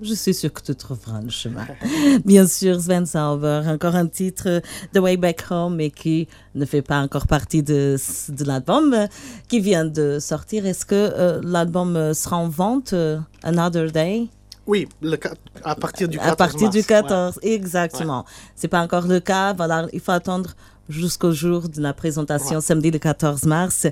Je 0.00 0.14
suis 0.14 0.32
sûre 0.32 0.50
que 0.50 0.62
tu 0.62 0.74
trouveras 0.74 1.20
le 1.20 1.28
chemin. 1.28 1.66
Bien 2.24 2.46
sûr, 2.46 2.80
Sven 2.80 3.04
Sauber, 3.04 3.60
encore 3.66 3.94
un 3.94 4.06
titre 4.06 4.62
de 4.94 5.00
Way 5.00 5.18
Back 5.18 5.44
Home, 5.50 5.76
mais 5.76 5.90
qui 5.90 6.28
ne 6.54 6.64
fait 6.64 6.80
pas 6.80 7.00
encore 7.00 7.26
partie 7.26 7.62
de, 7.62 7.96
de 8.30 8.44
l'album 8.44 8.94
euh, 8.94 9.06
qui 9.48 9.60
vient 9.60 9.84
de 9.84 10.18
sortir. 10.18 10.64
Est-ce 10.64 10.86
que 10.86 10.94
euh, 10.94 11.42
l'album 11.44 11.96
euh, 11.96 12.14
sera 12.14 12.38
en 12.38 12.48
vente 12.48 12.94
euh, 12.94 13.18
Another 13.42 13.92
Day? 13.92 14.28
Oui, 14.66 14.88
le, 15.02 15.18
à 15.62 15.74
partir 15.74 16.08
du 16.08 16.16
14 16.16 16.32
À 16.32 16.36
partir 16.36 16.70
du 16.70 16.78
mars, 16.78 16.86
14, 16.86 17.38
exactement. 17.42 18.24
C'est 18.56 18.68
pas 18.68 18.80
encore 18.80 19.06
le 19.06 19.20
cas. 19.20 19.52
Voilà, 19.52 19.86
il 19.92 20.00
faut 20.00 20.12
attendre 20.12 20.54
jusqu'au 20.88 21.32
jour 21.32 21.68
de 21.68 21.80
la 21.80 21.92
présentation, 21.92 22.56
Ouais. 22.56 22.60
samedi 22.60 22.90
le 22.90 22.98
14 22.98 23.44
mars. 23.44 23.86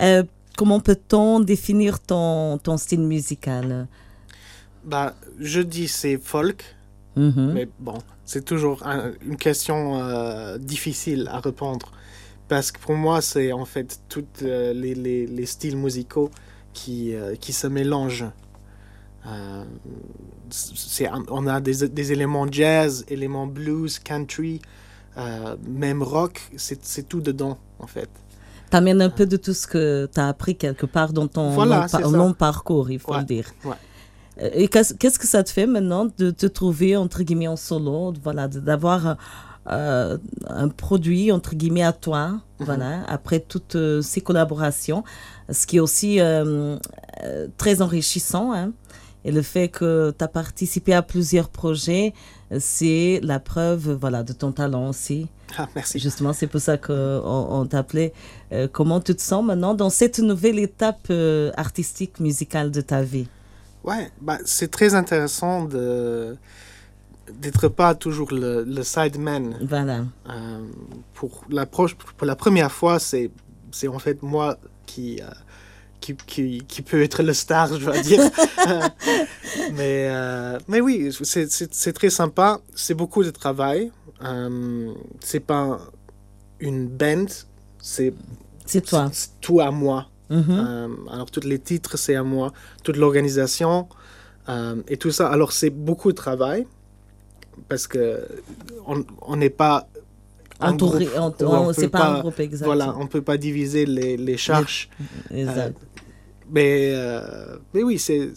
Euh, 0.00 0.22
comment 0.56 0.80
peut-on 0.80 1.40
définir 1.40 2.00
ton, 2.00 2.58
ton 2.58 2.76
style 2.76 3.00
musical? 3.00 3.86
Bah, 4.84 5.14
je 5.40 5.60
dis 5.60 5.88
c'est 5.88 6.18
folk, 6.18 6.64
Mhm. 7.16 7.52
mais 7.54 7.68
bon, 7.80 7.98
c'est 8.24 8.44
toujours 8.44 8.86
un- 8.86 9.12
une 9.22 9.36
question 9.36 10.00
euh, 10.00 10.58
difficile 10.58 11.28
à 11.32 11.40
répondre. 11.40 11.90
Parce 12.48 12.70
que 12.70 12.78
pour 12.78 12.94
moi, 12.94 13.20
c'est 13.22 13.50
en 13.52 13.64
fait 13.64 13.98
tous 14.08 14.24
euh, 14.42 14.72
les, 14.72 14.94
les- 14.94 15.26
les 15.26 15.46
styles 15.46 15.76
musicaux 15.76 16.30
qui, 16.72 17.12
qui 17.40 17.52
se 17.52 17.66
mélangent. 17.66 18.26
C'est 20.50 21.08
on 21.28 21.46
a 21.48 21.60
des, 21.60 21.88
des 21.88 22.12
éléments 22.12 22.46
jazz, 22.50 23.04
éléments 23.08 23.46
blues, 23.48 23.98
country, 23.98 24.60
même 25.66 26.02
rock, 26.02 26.40
c'est 26.56 27.08
tout 27.08 27.20
dedans 27.20 27.58
en 27.78 27.86
fait. 27.86 28.08
T'amènes 28.70 29.00
un 29.00 29.10
peu 29.10 29.26
de 29.26 29.36
tout 29.36 29.54
ce 29.54 29.66
que 29.66 30.08
tu 30.12 30.20
as 30.20 30.28
appris 30.28 30.56
quelque 30.56 30.86
part 30.86 31.12
dans 31.12 31.28
ton 31.28 31.50
Voilà, 31.50 31.86
parcours, 32.36 32.90
il 32.90 32.98
faut 32.98 33.12
Ouais, 33.12 33.18
le 33.20 33.24
dire. 33.24 33.46
ouais. 33.64 33.74
Euh, 34.42 34.50
Et 34.52 34.68
qu'est-ce 34.68 35.18
que 35.18 35.26
ça 35.26 35.42
te 35.44 35.50
fait 35.50 35.66
maintenant 35.66 36.08
de 36.18 36.30
te 36.30 36.46
trouver, 36.46 36.96
entre 36.96 37.22
guillemets, 37.22 37.48
en 37.48 37.56
solo, 37.56 38.12
voilà, 38.22 38.48
d'avoir 38.48 39.16
euh, 39.68 40.18
un 40.48 40.68
produit, 40.68 41.32
entre 41.32 41.54
guillemets, 41.54 41.82
à 41.84 41.92
toi, 41.92 42.28
Mhm. 42.58 42.66
voilà, 42.66 43.02
après 43.08 43.40
toutes 43.40 43.76
euh, 43.76 44.02
ces 44.02 44.20
collaborations, 44.20 45.04
ce 45.50 45.66
qui 45.66 45.76
est 45.78 45.80
aussi 45.80 46.20
euh, 46.20 46.76
euh, 47.24 47.46
très 47.56 47.82
enrichissant, 47.82 48.52
hein. 48.52 48.72
Et 49.26 49.32
le 49.32 49.42
fait 49.42 49.68
que 49.68 50.14
tu 50.16 50.24
as 50.24 50.28
participé 50.28 50.94
à 50.94 51.02
plusieurs 51.02 51.48
projets, 51.48 52.14
c'est 52.58 53.18
la 53.22 53.40
preuve, 53.40 53.92
voilà, 54.00 54.22
de 54.22 54.32
ton 54.32 54.52
talent 54.52 54.88
aussi. 54.88 55.26
Ah, 55.58 55.68
merci. 55.74 55.98
Justement, 55.98 56.32
c'est 56.32 56.46
pour 56.46 56.60
ça 56.60 56.76
qu'on 56.78 57.22
on 57.58 57.66
t'appelait. 57.66 58.12
Euh, 58.52 58.68
comment 58.70 59.00
tu 59.00 59.14
te 59.14 59.20
sens 59.22 59.44
maintenant 59.44 59.74
dans 59.74 59.90
cette 59.90 60.20
nouvelle 60.20 60.60
étape 60.60 61.06
euh, 61.10 61.50
artistique, 61.56 62.20
musicale 62.20 62.70
de 62.70 62.80
ta 62.80 63.02
vie? 63.02 63.26
Ouais, 63.82 64.10
bah, 64.20 64.38
c'est 64.44 64.70
très 64.70 64.94
intéressant 64.94 65.64
de 65.64 66.36
d'être 67.40 67.66
pas 67.66 67.96
toujours 67.96 68.30
le, 68.32 68.62
le 68.62 68.82
sideman. 68.84 69.56
Voilà. 69.62 70.04
Euh, 70.30 70.60
pour, 71.14 71.42
la 71.50 71.66
pro- 71.66 71.88
pour 72.16 72.26
la 72.26 72.36
première 72.36 72.70
fois, 72.70 73.00
c'est 73.00 73.30
c'est 73.72 73.88
en 73.88 73.98
fait 73.98 74.22
moi 74.22 74.56
qui, 74.86 75.20
euh, 75.20 75.26
qui, 76.00 76.14
qui, 76.26 76.62
qui 76.68 76.82
peut 76.82 77.02
être 77.02 77.22
le 77.22 77.32
star, 77.34 77.68
je 77.68 77.84
dois 77.84 77.98
dire. 78.00 78.20
mais, 79.72 80.06
euh, 80.08 80.58
mais 80.68 80.80
oui, 80.80 81.10
c'est- 81.22 81.92
très 81.92 82.10
sympa. 82.10 82.60
C'est 82.74 82.94
beaucoup 82.94 83.24
de 83.24 83.30
travail. 83.30 83.90
Euh, 84.22 84.92
c'est 85.20 85.40
pas 85.40 85.78
une 86.60 86.86
band, 86.88 87.26
c'est 87.80 88.14
C'est 88.64 88.80
toi. 88.82 89.08
c'est 89.12 89.40
tout 89.40 89.60
à 89.60 89.70
moi. 89.70 90.08
Mhm. 90.30 90.44
Euh, 90.48 90.88
alors, 91.12 91.30
tous 91.30 91.44
les 91.46 91.58
titres, 91.58 91.96
c'est 91.96 92.14
à 92.16 92.22
moi. 92.22 92.52
Toute 92.82 92.96
l'organisation 92.96 93.88
euh, 94.48 94.76
et 94.88 94.96
tout 94.96 95.10
ça. 95.10 95.28
Alors, 95.28 95.52
c'est 95.52 95.70
beaucoup 95.70 96.10
de 96.12 96.16
travail 96.16 96.66
parce 97.68 97.86
que 97.86 98.26
on 98.86 99.36
n'est 99.36 99.50
pas. 99.50 99.88
Entouré, 100.60 101.08
c'est 101.74 101.88
pas, 101.88 102.06
un 102.08 102.20
groupe 102.20 102.40
exact. 102.40 102.64
Voilà, 102.66 102.94
on 102.98 103.06
peut 103.06 103.22
pas 103.22 103.36
diviser 103.36 103.84
les, 103.86 104.16
les 104.16 104.36
charges. 104.36 104.88
Exact. 105.30 105.76
Mais, 106.50 106.92
euh, 106.94 107.56
mais 107.74 107.82
oui, 107.82 107.98
c'est 107.98 108.34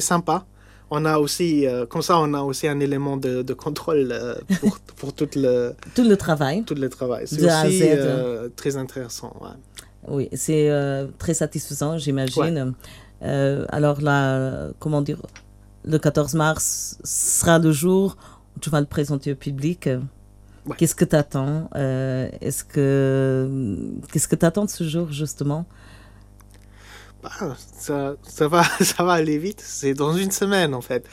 sympa. 0.00 0.46
On 0.90 1.04
a 1.04 1.18
aussi, 1.18 1.66
euh, 1.66 1.84
comme 1.84 2.00
ça, 2.02 2.18
on 2.18 2.32
a 2.32 2.40
aussi 2.40 2.66
un 2.66 2.80
élément 2.80 3.16
de, 3.18 3.42
de 3.42 3.52
contrôle 3.54 4.08
euh, 4.10 4.34
pour, 4.60 4.78
pour 4.96 5.12
tout, 5.12 5.28
le, 5.36 5.74
Tout 5.94 6.04
le 6.04 6.16
travail. 6.16 6.62
tout 6.64 6.74
le 6.74 6.88
travail. 6.88 7.26
C'est 7.26 7.44
aussi 7.44 7.82
euh, 7.82 8.48
très 8.56 8.76
intéressant. 8.76 9.34
ouais. 9.40 9.50
Oui, 10.06 10.28
c'est 10.32 10.70
euh, 10.70 11.06
très 11.18 11.34
satisfaisant, 11.34 11.98
j'imagine. 11.98 12.72
Euh, 13.22 13.66
alors 13.68 14.00
là, 14.00 14.68
comment 14.78 15.02
dire, 15.02 15.20
le 15.84 15.98
14 15.98 16.34
mars 16.34 16.98
sera 17.04 17.58
le 17.58 17.72
jour 17.72 18.16
où 18.56 18.60
tu 18.60 18.70
vas 18.70 18.80
le 18.80 18.86
présenter 18.86 19.32
au 19.32 19.36
public. 19.36 19.88
Ouais. 20.66 20.76
Qu'est-ce 20.76 20.94
que 20.94 21.04
tu 21.04 21.16
attends 21.16 21.68
Est-ce 21.74 22.64
que 22.64 23.48
qu'est-ce 24.12 24.28
que 24.28 24.36
tu 24.36 24.44
attends 24.46 24.64
de 24.66 24.70
ce 24.70 24.84
jour 24.84 25.10
justement? 25.12 25.66
Bah, 27.22 27.30
ça, 27.78 28.14
ça, 28.22 28.48
va, 28.48 28.62
ça 28.80 29.02
va 29.04 29.12
aller 29.14 29.38
vite. 29.38 29.60
C'est 29.64 29.94
dans 29.94 30.12
une 30.16 30.30
semaine, 30.30 30.74
en 30.74 30.80
fait. 30.80 31.04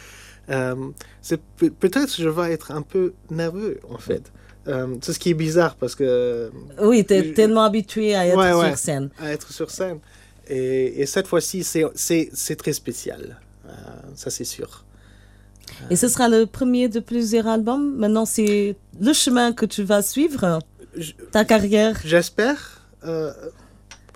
Euh, 0.49 0.75
c'est 1.21 1.41
Peut-être 1.58 2.15
que 2.15 2.21
je 2.21 2.29
vais 2.29 2.51
être 2.53 2.71
un 2.71 2.81
peu 2.84 3.13
nerveux, 3.31 3.79
en 3.89 3.97
fait. 3.97 4.31
Euh, 4.67 4.95
c'est 5.01 5.13
ce 5.13 5.19
qui 5.19 5.29
est 5.31 5.36
bizarre 5.36 5.75
parce 5.75 5.95
que 5.95 6.51
Oui, 6.81 7.05
tu 7.05 7.13
es 7.13 7.23
Je- 7.23 7.29
tellement 7.34 7.63
habitué 7.63 8.15
à 8.15 8.27
être 8.27 8.38
Ouais, 8.38 8.53
ouais. 8.53 8.69
sur 8.69 8.77
scène. 8.77 9.10
à 9.19 9.31
être 9.31 9.51
sur 9.51 9.69
scène. 9.71 9.99
Et, 10.47 11.01
et 11.01 11.05
cette 11.08 11.27
fois-ci, 11.27 11.63
c'est- 11.63 11.86
très 12.55 12.73
spécial. 12.73 13.39
Euh, 13.67 13.71
ça, 14.15 14.29
c'est 14.29 14.43
sûr. 14.43 14.84
Et 15.89 15.95
ce 15.95 16.08
sera 16.08 16.30
le 16.30 16.45
premier 16.45 16.89
de 16.89 16.99
plusieurs 16.99 17.47
albums. 17.47 17.95
Maintenant, 17.97 18.25
c'est 18.25 18.75
le 18.99 19.13
chemin 19.13 19.51
que 19.54 19.65
tu 19.65 19.84
vas 19.84 20.01
suivre, 20.01 20.60
ta 21.32 21.45
carrière. 21.45 21.99
J'espère. 22.04 22.82
euh, 23.06 23.32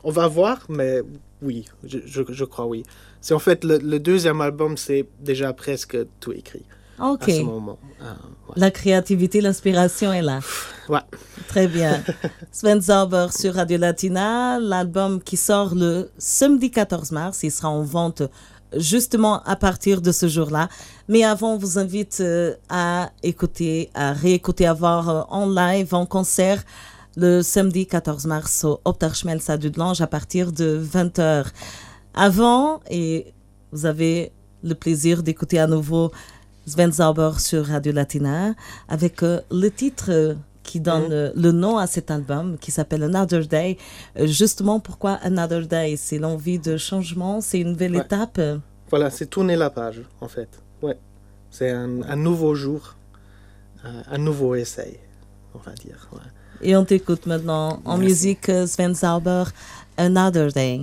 on 0.04 0.12
va 0.12 0.28
voir, 0.28 0.60
mais 0.70 1.02
oui, 1.42 1.66
je, 1.84 2.00
je, 2.06 2.22
je 2.30 2.46
crois 2.46 2.66
oui. 2.66 2.84
C'est 3.22 3.34
en 3.34 3.40
fait 3.40 3.64
le, 3.66 3.78
le 3.78 4.00
deuxième 4.00 4.40
album, 4.42 4.78
c'est 4.78 5.06
déjà 5.20 5.52
presque 5.54 5.98
tout 6.22 6.32
écrit 6.32 6.64
Ok. 7.02 7.28
à 7.30 7.32
ce 7.34 7.42
moment. 7.42 7.78
Euh, 8.02 8.06
ouais. 8.06 8.54
La 8.56 8.72
créativité, 8.72 9.42
l'inspiration 9.42 10.14
est 10.14 10.22
là. 10.22 10.40
Ouais. 10.88 11.00
Très 11.50 11.68
bien. 11.68 12.02
Sven 12.52 12.82
Zauber 12.82 13.28
sur 13.38 13.56
Radio 13.56 13.78
Latina, 13.78 14.58
l'album 14.60 15.22
qui 15.22 15.36
sort 15.38 15.76
le 15.76 16.10
samedi 16.18 16.72
14 16.72 17.12
mars. 17.12 17.44
Il 17.44 17.52
sera 17.52 17.70
en 17.70 17.84
vente 17.84 18.24
justement 18.76 19.42
à 19.44 19.56
partir 19.56 20.02
de 20.02 20.12
ce 20.12 20.28
jour-là. 20.28 20.70
Mais 21.08 21.24
avant, 21.24 21.54
on 21.54 21.58
vous 21.58 21.78
invite 21.80 22.20
euh, 22.22 22.56
à 22.70 23.12
écouter, 23.24 23.90
à 23.94 24.14
réécouter, 24.14 24.68
à 24.68 24.74
voir 24.74 25.10
euh, 25.10 25.22
en 25.30 25.50
live, 25.50 25.94
en 25.94 26.06
concert, 26.06 26.64
le 27.16 27.42
samedi 27.42 27.88
14 27.88 28.26
mars 28.26 28.64
au 28.64 28.80
Optarschmelz 28.86 29.50
à 29.50 29.58
Dudelange 29.58 30.02
à 30.02 30.08
partir 30.08 30.52
de 30.52 30.82
20h. 30.82 31.48
Avant, 32.14 32.80
et 32.90 33.34
vous 33.72 33.86
avez 33.86 34.32
le 34.64 34.76
plaisir 34.76 35.24
d'écouter 35.24 35.60
à 35.60 35.68
nouveau 35.68 36.12
Sven 36.66 36.92
Zauber 36.92 37.32
sur 37.40 37.66
Radio 37.66 37.92
Latina 37.92 38.54
avec 38.88 39.24
euh, 39.24 39.42
le 39.52 39.70
titre 39.70 40.36
qui 40.64 40.80
donne 40.80 41.12
euh, 41.12 41.32
le 41.36 41.52
nom 41.52 41.78
à 41.78 41.88
cet 41.88 42.12
album 42.12 42.58
qui 42.60 42.70
s'appelle 42.72 43.04
Another 43.04 43.46
Day. 43.48 43.78
Euh, 44.20 44.28
justement, 44.28 44.80
pourquoi 44.80 45.14
Another 45.24 45.66
Day? 45.66 45.96
C'est 45.98 46.20
l'envie 46.20 46.60
de 46.60 46.78
changement, 46.78 47.42
c'est 47.42 47.60
une 47.60 47.70
nouvelle 47.72 47.96
Ouais. 47.96 48.02
étape? 48.04 48.40
Voilà, 48.90 49.10
c'est 49.10 49.26
tourner 49.28 49.56
la 49.56 49.70
page, 49.70 50.02
en 50.22 50.28
fait. 50.28 50.50
Ouais. 50.82 50.98
C'est 51.50 51.70
un, 51.72 52.02
un 52.04 52.16
nouveau 52.16 52.54
jour, 52.56 52.96
euh, 53.86 54.02
un 54.12 54.18
nouveau 54.20 54.56
essai, 54.56 55.00
on 55.56 55.60
va 55.60 55.72
dire. 55.74 56.08
ouais. 56.14 56.20
Et 56.62 56.76
on 56.76 56.84
t'écoute 56.86 57.26
maintenant 57.26 57.80
en 57.86 57.98
Merci. 57.98 58.04
musique 58.04 58.50
euh, 58.50 58.68
Sven 58.68 58.94
Zauber, 58.94 59.46
Another 59.98 60.52
Day. 60.52 60.82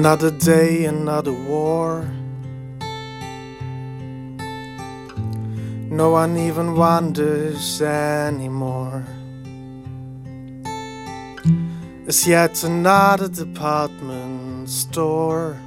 Another 0.00 0.30
day, 0.30 0.86
another 0.86 1.34
war. 1.34 2.08
No 5.90 6.08
one 6.12 6.38
even 6.38 6.74
wonders 6.74 7.82
anymore. 7.82 9.04
It's 12.06 12.26
yet 12.26 12.64
another 12.64 13.28
department 13.28 14.70
store 14.70 15.58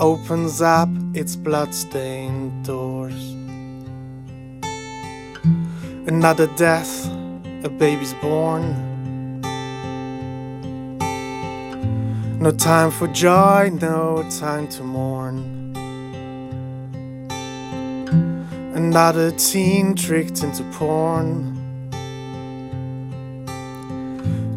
opens 0.00 0.60
up 0.60 0.88
its 1.14 1.36
bloodstained 1.36 2.64
doors. 2.64 3.30
Another 6.08 6.48
death, 6.56 7.08
a 7.62 7.68
baby's 7.68 8.14
born. 8.14 8.93
No 12.44 12.50
time 12.50 12.90
for 12.90 13.06
joy, 13.06 13.70
no 13.80 14.22
time 14.38 14.68
to 14.68 14.82
mourn. 14.82 15.72
Another 18.74 19.30
teen 19.30 19.94
tricked 19.94 20.42
into 20.42 20.62
porn. 20.64 21.88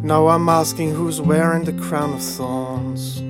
Now 0.02 0.28
I'm 0.28 0.50
asking 0.50 0.94
who's 0.94 1.22
wearing 1.22 1.64
the 1.64 1.72
crown 1.72 2.12
of 2.12 2.22
thorns. 2.22 3.20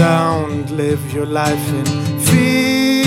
Don't 0.00 0.70
live 0.70 1.12
your 1.12 1.26
life 1.26 1.68
in 1.74 1.84
fear. 2.20 3.04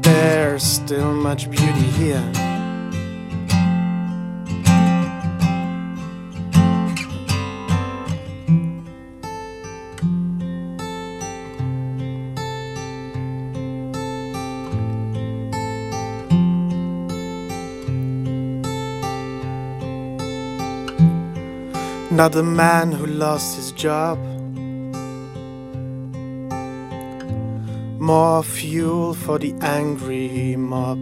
There's 0.00 0.62
still 0.62 1.12
much 1.12 1.50
beauty 1.50 1.90
here. 2.00 2.41
Not 22.12 22.32
the 22.32 22.42
man 22.42 22.92
who 22.92 23.06
lost 23.06 23.56
his 23.56 23.72
job. 23.72 24.18
More 27.98 28.42
fuel 28.42 29.14
for 29.14 29.38
the 29.38 29.54
angry 29.62 30.54
mob. 30.56 30.98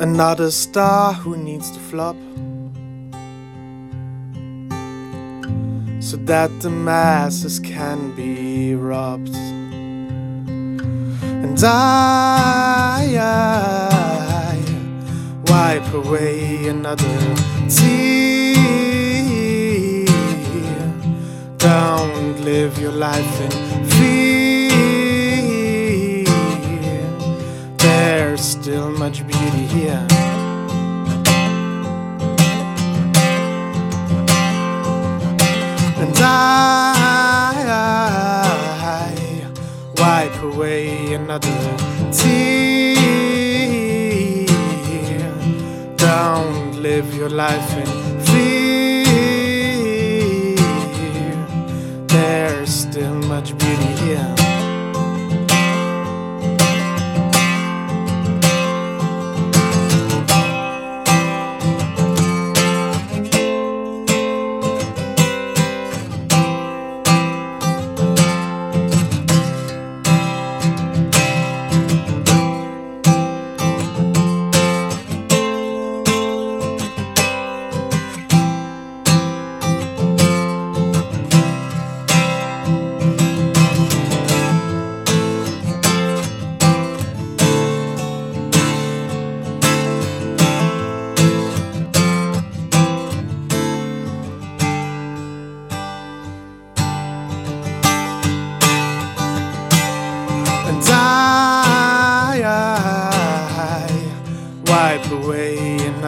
Another 0.00 0.50
star 0.50 1.12
who 1.12 1.36
needs 1.36 1.70
to 1.72 1.78
flop. 1.78 2.16
So 6.02 6.16
that 6.24 6.50
the 6.62 6.70
masses 6.70 7.60
can 7.60 8.16
be 8.16 8.74
robbed. 8.76 9.34
And 11.44 11.62
I, 11.62 13.18
I 13.20 14.56
wipe 15.46 15.92
away 15.92 16.66
another 16.66 17.59
Don't 21.58 22.40
live 22.40 22.80
your 22.80 22.90
life 22.90 23.40
in 23.40 23.50
fear. 23.90 24.74
There's 27.78 28.40
still 28.40 28.90
much 28.90 29.24
beauty 29.24 29.66
here. 29.66 30.04
And 36.02 36.18
I, 36.18 37.54
I 38.98 39.12
wipe 39.96 40.42
away 40.42 41.14
another 41.14 41.76
tear. 42.10 42.89
Live 47.00 47.14
your 47.14 47.30
life 47.30 47.78
in 47.78 48.20
fear. 48.26 48.59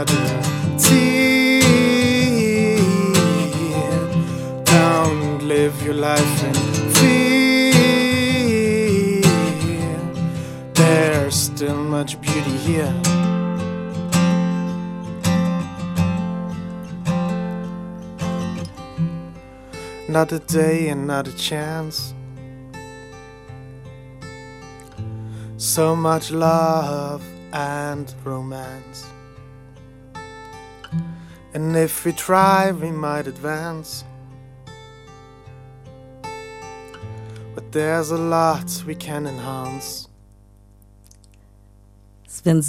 Another 0.03 0.79
tear. 0.79 1.99
Don't 4.65 5.43
live 5.43 5.83
your 5.85 5.95
life 5.95 6.45
in 6.45 6.55
fear. 6.95 7.73
There's 10.75 11.35
still 11.35 11.77
much 11.77 12.21
beauty 12.21 12.57
here. 12.69 12.95
Another 20.09 20.41
day, 20.41 20.89
another 20.89 21.33
chance. 21.33 22.15
So 25.57 25.97
much 25.97 26.31
love 26.31 27.23
and 27.53 28.13
romance. 28.25 29.12
And 31.55 31.77
if 31.77 32.05
we 32.05 32.13
try, 32.13 32.73
we 32.73 32.91
might 32.91 33.27
advance. 33.27 34.05
But 37.55 37.71
there's 37.73 38.11
a 38.11 38.17
lot 38.17 38.83
we 38.87 38.95
can 38.95 39.27
enhance. 39.27 40.09
Sven 42.27 42.63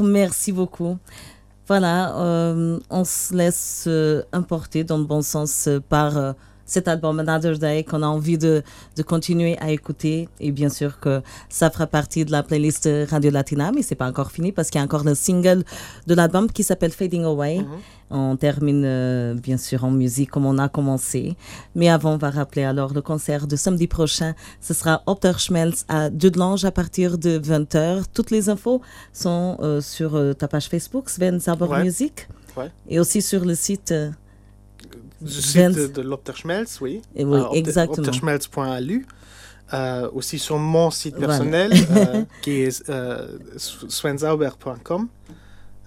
merci 0.00 0.52
beaucoup. 0.52 0.98
Voilà, 1.66 2.14
euh, 2.16 2.78
on 2.90 3.04
se 3.04 3.34
laisse 3.34 3.84
euh, 3.88 4.22
importer 4.32 4.84
dans 4.84 4.98
le 4.98 5.04
bon 5.04 5.22
sens 5.22 5.66
euh, 5.66 5.80
par 5.80 6.34
cet 6.66 6.88
album 6.88 7.18
Another 7.20 7.58
Day 7.58 7.84
qu'on 7.84 8.02
a 8.02 8.06
envie 8.06 8.38
de, 8.38 8.62
de 8.96 9.02
continuer 9.02 9.56
à 9.60 9.70
écouter. 9.70 10.28
Et 10.40 10.52
bien 10.52 10.68
sûr 10.68 10.98
que 11.00 11.22
ça 11.48 11.70
fera 11.70 11.86
partie 11.86 12.24
de 12.24 12.32
la 12.32 12.42
playlist 12.42 12.88
Radio 13.08 13.30
Latina, 13.30 13.72
mais 13.74 13.82
c'est 13.82 13.94
pas 13.94 14.08
encore 14.08 14.30
fini 14.30 14.52
parce 14.52 14.70
qu'il 14.70 14.78
y 14.78 14.82
a 14.82 14.84
encore 14.84 15.04
le 15.04 15.14
single 15.14 15.64
de 16.06 16.14
l'album 16.14 16.50
qui 16.50 16.62
s'appelle 16.62 16.92
Fading 16.92 17.24
Away. 17.24 17.64
On 18.10 18.36
termine 18.36 18.84
euh, 18.84 19.34
bien 19.34 19.56
sûr 19.56 19.82
en 19.84 19.90
musique 19.90 20.30
comme 20.30 20.46
on 20.46 20.58
a 20.58 20.68
commencé. 20.68 21.36
Mais 21.74 21.88
avant, 21.88 22.12
on 22.14 22.16
va 22.18 22.30
rappeler 22.30 22.62
alors 22.62 22.92
le 22.94 23.02
concert 23.02 23.46
de 23.46 23.56
samedi 23.56 23.86
prochain. 23.88 24.34
Ce 24.60 24.72
sera 24.74 25.02
Opterschmelz 25.06 25.84
à 25.88 26.10
Dudelange 26.10 26.64
à 26.64 26.70
partir 26.70 27.18
de 27.18 27.38
20h. 27.38 28.04
Toutes 28.12 28.30
les 28.30 28.48
infos 28.50 28.82
sont 29.12 29.56
euh, 29.60 29.80
sur 29.80 30.14
euh, 30.16 30.32
ta 30.32 30.46
page 30.48 30.68
Facebook, 30.68 31.08
Sven 31.10 31.40
Zabor 31.40 31.70
Ouais. 31.70 31.82
Music. 31.82 32.28
Ouais. 32.56 32.70
Et 32.88 33.00
aussi 33.00 33.20
sur 33.22 33.44
le 33.44 33.54
site. 33.54 33.92
Du 35.20 35.32
site 35.32 35.70
de, 35.72 35.86
de 35.86 36.02
l'Opterschmelz, 36.02 36.78
oui. 36.80 37.00
Et 37.16 37.24
oui, 37.24 37.38
opter- 37.38 37.58
exactement. 37.58 37.98
Opterschmelz.lu. 38.06 39.06
Euh, 39.72 40.10
aussi 40.12 40.38
sur 40.38 40.58
mon 40.58 40.90
site 40.90 41.14
Voilà. 41.16 41.28
personnel, 41.38 41.72
euh, 41.96 42.22
qui 42.42 42.60
est 42.62 42.88
euh, 42.90 43.26
swenzauber.com. 43.88 45.08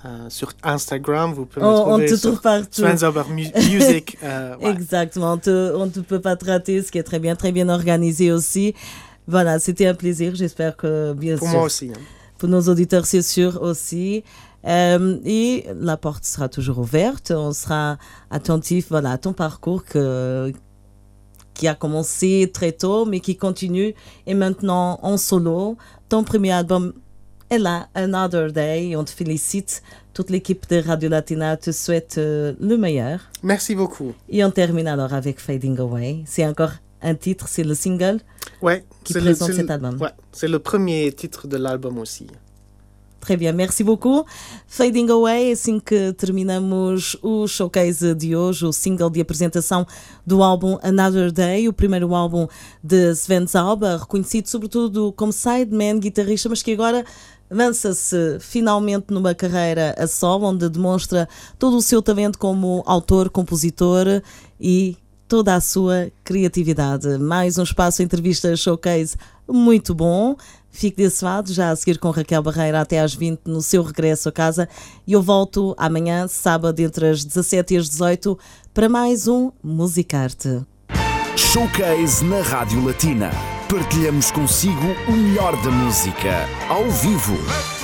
Euh, 0.05 0.29
sur 0.29 0.51
Instagram, 0.63 1.33
vous 1.33 1.45
pouvez 1.45 1.65
On, 1.65 1.69
me 1.71 1.75
on 1.77 1.83
trouver 1.89 2.05
te 2.07 2.15
sur 2.15 2.29
trouve 2.31 2.41
partout. 2.41 2.81
Mu- 3.29 3.47
Music. 3.71 4.17
euh, 4.23 4.55
ouais. 4.57 4.69
Exactement, 4.71 5.33
on 5.33 5.37
te- 5.37 5.73
on 5.75 5.85
ne 5.85 5.91
te 5.91 5.99
peut 5.99 6.21
pas 6.21 6.35
te 6.35 6.45
rater, 6.45 6.81
ce 6.83 6.91
qui 6.91 6.97
est 6.99 7.03
très 7.03 7.19
bien, 7.19 7.35
très 7.35 7.51
bien 7.51 7.67
organisé 7.69 8.31
aussi. 8.31 8.73
Voilà, 9.27 9.59
c'était 9.59 9.87
un 9.87 9.95
plaisir. 9.95 10.35
J'espère 10.35 10.77
que, 10.77 11.13
bien 11.13 11.37
Pour 11.37 11.47
sûr, 11.47 11.57
moi 11.57 11.65
aussi. 11.65 11.91
hein. 11.95 11.99
pour 12.37 12.47
nos 12.49 12.61
auditeurs, 12.61 13.05
c'est 13.05 13.21
sûr 13.23 13.59
aussi. 13.61 14.23
Euh, 14.67 15.17
et 15.23 15.65
la 15.79 15.97
porte 15.97 16.25
sera 16.25 16.49
toujours 16.49 16.79
ouverte. 16.79 17.31
On 17.31 17.53
sera 17.53 17.97
attentif 18.29 18.87
voilà, 18.89 19.11
à 19.11 19.17
ton 19.17 19.33
parcours 19.33 19.85
que, 19.85 20.51
qui 21.53 21.67
a 21.67 21.75
commencé 21.75 22.51
très 22.53 22.71
tôt, 22.73 23.05
mais 23.05 23.19
qui 23.19 23.37
continue. 23.37 23.93
Et 24.25 24.33
maintenant 24.33 24.99
en 25.01 25.17
solo. 25.17 25.77
Ton 26.09 26.23
premier 26.23 26.51
album 26.51 26.93
est 27.49 27.57
là, 27.59 27.87
Another 27.95 28.51
Day. 28.51 28.95
On 28.95 29.03
te 29.03 29.09
félicite. 29.11 29.81
Toute 30.13 30.29
l'équipe 30.31 30.67
de 30.69 30.77
Radio 30.81 31.09
Latina 31.09 31.55
te 31.57 31.71
souhaite 31.71 32.15
euh, 32.17 32.53
le 32.59 32.75
meilleur. 32.75 33.19
Merci 33.43 33.75
beaucoup. 33.75 34.13
Et 34.29 34.43
on 34.43 34.49
termine 34.51 34.87
alors 34.87 35.13
avec 35.13 35.39
Fading 35.39 35.77
Away. 35.79 36.23
C'est 36.25 36.45
encore 36.45 36.71
un 37.03 37.13
titre, 37.13 37.47
c'est 37.47 37.63
le 37.63 37.75
single 37.75 38.19
Ouais, 38.63 38.83
qui 39.03 39.13
le- 39.13 39.21
présente 39.21 39.49
c'est 39.49 39.57
cet 39.57 39.67
le- 39.67 39.71
album. 39.73 40.01
Ouais, 40.01 40.09
c'est 40.31 40.47
le 40.47 40.57
premier 40.57 41.11
titre 41.11 41.47
de 41.47 41.55
l'album 41.57 41.99
aussi. 41.99 42.25
Très 43.27 43.35
bien, 43.35 43.51
merci 43.51 43.83
beaucoup. 43.83 44.25
Fading 44.67 45.09
Away, 45.09 45.51
assim 45.51 45.81
que 45.81 46.13
terminamos 46.13 47.17
o 47.21 47.45
showcase 47.45 48.15
de 48.15 48.33
hoje, 48.37 48.65
o 48.65 48.71
single 48.71 49.09
de 49.09 49.19
apresentação 49.19 49.85
do 50.25 50.41
álbum 50.41 50.79
Another 50.81 51.29
Day, 51.29 51.67
o 51.67 51.73
primeiro 51.73 52.15
álbum 52.15 52.47
de 52.81 53.11
Sven 53.13 53.45
Zauber, 53.45 53.99
reconhecido 53.99 54.47
sobretudo 54.47 55.11
como 55.11 55.33
sideman, 55.33 55.99
guitarrista, 55.99 56.47
mas 56.47 56.63
que 56.63 56.71
agora 56.71 57.03
lança-se 57.51 58.37
finalmente 58.39 59.07
numa 59.09 59.35
carreira 59.35 59.93
a 59.97 60.07
solo, 60.07 60.45
onde 60.45 60.69
demonstra 60.69 61.27
todo 61.59 61.75
o 61.75 61.81
seu 61.81 62.01
talento 62.01 62.39
como 62.39 62.81
autor, 62.85 63.29
compositor 63.29 64.05
e 64.57 64.95
toda 65.27 65.53
a 65.53 65.59
sua 65.59 66.09
criatividade. 66.23 67.17
Mais 67.17 67.57
um 67.57 67.63
espaço 67.63 68.01
entrevista 68.01 68.55
showcase 68.55 69.17
muito 69.45 69.93
bom. 69.93 70.37
Fique 70.71 70.97
desse 70.97 71.23
lado, 71.23 71.51
já 71.51 71.71
a 71.71 71.75
seguir 71.75 71.97
com 71.97 72.09
Raquel 72.11 72.43
Barreira 72.43 72.81
até 72.81 72.99
às 72.99 73.13
20 73.13 73.41
no 73.45 73.61
seu 73.61 73.81
regresso 73.81 74.29
a 74.29 74.31
casa. 74.31 74.69
E 75.05 75.13
eu 75.13 75.21
volto 75.21 75.73
amanhã, 75.77 76.27
sábado, 76.27 76.79
entre 76.79 77.09
as 77.09 77.25
17 77.25 77.73
e 77.73 77.77
as 77.77 77.89
18, 77.89 78.37
para 78.73 78.87
mais 78.87 79.27
um 79.27 79.51
Musicarte. 79.63 80.61
Showcase 81.35 82.23
na 82.25 82.41
Rádio 82.41 82.83
Latina. 82.85 83.31
Partilhamos 83.69 84.31
consigo 84.31 84.85
o 85.07 85.11
melhor 85.11 85.61
da 85.61 85.71
música, 85.71 86.47
ao 86.69 86.89
vivo. 86.89 87.76